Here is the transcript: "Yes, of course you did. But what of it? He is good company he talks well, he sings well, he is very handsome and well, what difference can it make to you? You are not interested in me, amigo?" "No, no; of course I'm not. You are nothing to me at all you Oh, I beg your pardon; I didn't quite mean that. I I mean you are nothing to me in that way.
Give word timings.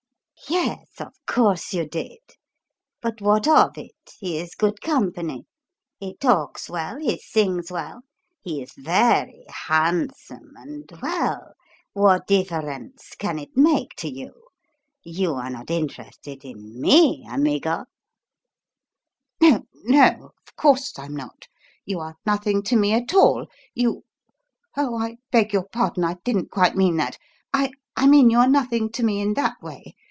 "Yes, 0.49 0.99
of 0.99 1.13
course 1.27 1.71
you 1.71 1.87
did. 1.87 2.17
But 3.01 3.21
what 3.21 3.47
of 3.47 3.77
it? 3.77 3.93
He 4.19 4.37
is 4.39 4.55
good 4.55 4.81
company 4.81 5.45
he 5.97 6.15
talks 6.17 6.67
well, 6.69 6.97
he 6.97 7.19
sings 7.19 7.71
well, 7.71 8.01
he 8.41 8.61
is 8.61 8.73
very 8.75 9.45
handsome 9.67 10.51
and 10.57 10.91
well, 11.01 11.53
what 11.93 12.27
difference 12.27 13.11
can 13.17 13.37
it 13.39 13.55
make 13.55 13.91
to 13.97 14.11
you? 14.11 14.33
You 15.03 15.35
are 15.35 15.49
not 15.51 15.69
interested 15.69 16.43
in 16.43 16.81
me, 16.81 17.25
amigo?" 17.29 17.85
"No, 19.39 19.61
no; 19.83 20.31
of 20.45 20.55
course 20.57 20.91
I'm 20.97 21.15
not. 21.15 21.47
You 21.85 21.99
are 21.99 22.17
nothing 22.25 22.61
to 22.63 22.75
me 22.75 22.93
at 22.93 23.13
all 23.13 23.47
you 23.75 24.03
Oh, 24.75 24.97
I 24.97 25.17
beg 25.31 25.53
your 25.53 25.67
pardon; 25.71 26.03
I 26.03 26.15
didn't 26.25 26.51
quite 26.51 26.75
mean 26.75 26.97
that. 26.97 27.17
I 27.53 27.71
I 27.95 28.07
mean 28.07 28.31
you 28.31 28.39
are 28.39 28.49
nothing 28.49 28.91
to 28.93 29.03
me 29.03 29.21
in 29.21 29.35
that 29.35 29.55
way. 29.61 29.95